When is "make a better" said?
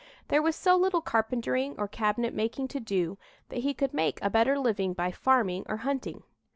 3.93-4.57